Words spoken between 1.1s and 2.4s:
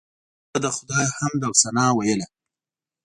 حمد او ثنا ویله.